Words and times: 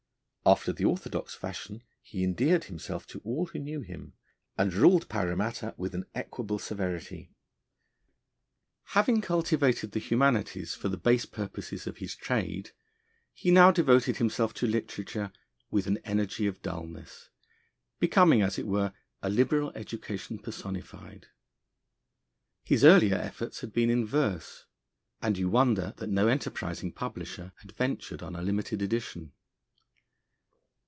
After 0.43 0.73
the 0.73 0.85
orthodox 0.85 1.35
fashion 1.35 1.83
he 2.01 2.23
endeared 2.23 2.63
himself 2.63 3.05
to 3.07 3.19
all 3.23 3.45
who 3.45 3.59
knew 3.59 3.81
him, 3.81 4.13
and 4.57 4.73
ruled 4.73 5.07
Paramatta 5.07 5.75
with 5.77 5.93
an 5.93 6.07
equable 6.15 6.57
severity. 6.57 7.31
Having 8.85 9.21
cultivated 9.21 9.91
the 9.91 9.99
humanities 9.99 10.73
for 10.73 10.89
the 10.89 10.97
base 10.97 11.27
purposes 11.27 11.85
of 11.85 11.97
his 11.97 12.15
trade, 12.15 12.71
he 13.33 13.51
now 13.51 13.71
devoted 13.71 14.17
himself 14.17 14.51
to 14.55 14.65
literature 14.65 15.31
with 15.69 15.85
an 15.85 15.99
energy 15.99 16.47
of 16.47 16.63
dulness, 16.63 17.29
becoming, 17.99 18.41
as 18.41 18.57
it 18.57 18.65
were, 18.65 18.93
a 19.21 19.29
liberal 19.29 19.71
education 19.75 20.39
personified. 20.39 21.27
His 22.63 22.83
earlier 22.83 23.15
efforts 23.15 23.61
had 23.61 23.71
been 23.71 23.91
in 23.91 24.07
verse, 24.07 24.65
and 25.21 25.37
you 25.37 25.49
wonder 25.49 25.93
that 25.97 26.09
no 26.09 26.27
enterprising 26.27 26.91
publisher 26.93 27.53
had 27.57 27.73
ventured 27.73 28.23
on 28.23 28.35
a 28.35 28.41
limited 28.41 28.81
edition. 28.81 29.33